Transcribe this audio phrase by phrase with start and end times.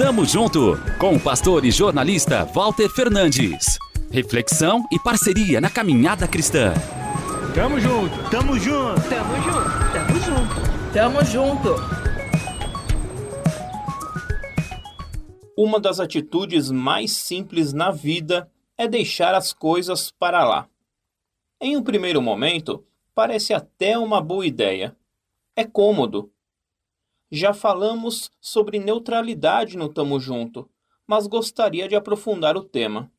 [0.00, 3.78] Tamo junto com o pastor e jornalista Walter Fernandes.
[4.10, 6.72] Reflexão e parceria na caminhada cristã.
[7.54, 11.74] Tamo junto, tamo junto, tamo junto, tamo junto, tamo junto.
[15.54, 20.66] Uma das atitudes mais simples na vida é deixar as coisas para lá.
[21.60, 22.82] Em um primeiro momento,
[23.14, 24.96] parece até uma boa ideia.
[25.54, 26.32] É cômodo,
[27.30, 30.68] já falamos sobre neutralidade no Tamo Junto,
[31.06, 33.10] mas gostaria de aprofundar o tema.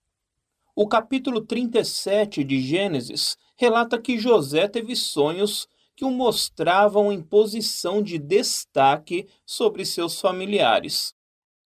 [0.75, 8.01] O capítulo 37 de Gênesis relata que José teve sonhos que o mostravam em posição
[8.01, 11.13] de destaque sobre seus familiares.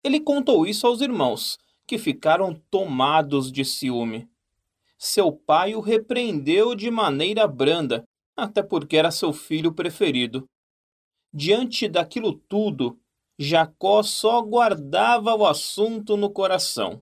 [0.03, 4.27] Ele contou isso aos irmãos, que ficaram tomados de ciúme.
[4.97, 8.03] Seu pai o repreendeu de maneira branda,
[8.35, 10.47] até porque era seu filho preferido.
[11.33, 12.99] Diante daquilo tudo,
[13.39, 17.01] Jacó só guardava o assunto no coração.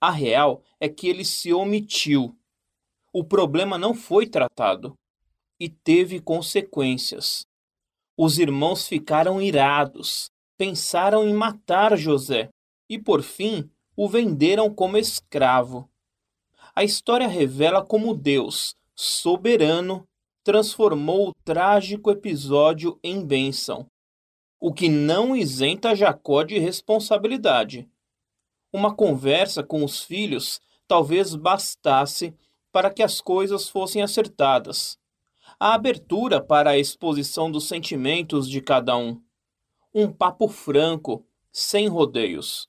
[0.00, 2.36] A real é que ele se omitiu.
[3.12, 4.94] O problema não foi tratado
[5.58, 7.44] e teve consequências.
[8.16, 12.50] Os irmãos ficaram irados, pensaram em matar José
[12.88, 15.90] e, por fim, o venderam como escravo.
[16.74, 20.07] A história revela como Deus, soberano,
[20.48, 23.86] transformou o trágico episódio em bênção,
[24.58, 27.86] o que não isenta Jacó de responsabilidade.
[28.72, 32.34] Uma conversa com os filhos talvez bastasse
[32.72, 34.96] para que as coisas fossem acertadas.
[35.60, 39.20] A abertura para a exposição dos sentimentos de cada um.
[39.94, 42.66] Um papo franco, sem rodeios.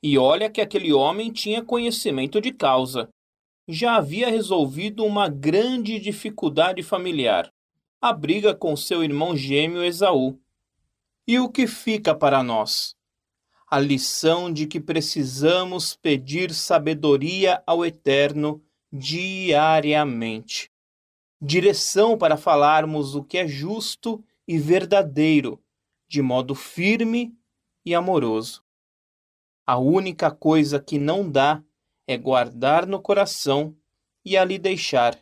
[0.00, 3.08] E olha que aquele homem tinha conhecimento de causa
[3.72, 7.52] já havia resolvido uma grande dificuldade familiar,
[8.00, 10.38] a briga com seu irmão gêmeo Esaú.
[11.26, 12.96] E o que fica para nós?
[13.70, 18.62] A lição de que precisamos pedir sabedoria ao Eterno
[18.92, 20.70] diariamente.
[21.40, 25.62] Direção para falarmos o que é justo e verdadeiro,
[26.08, 27.32] de modo firme
[27.84, 28.64] e amoroso.
[29.64, 31.62] A única coisa que não dá
[32.10, 33.76] é guardar no coração
[34.24, 35.16] e ali deixar,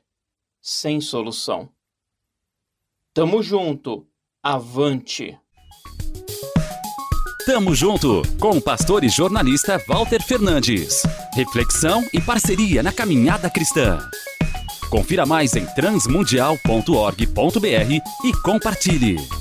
[0.58, 1.68] sem solução.
[3.12, 4.08] Tamo junto,
[4.42, 5.38] avante!
[7.44, 11.02] Tamo junto com o pastor e jornalista Walter Fernandes.
[11.34, 13.98] Reflexão e parceria na caminhada cristã.
[14.90, 19.37] Confira mais em transmundial.org.br e compartilhe.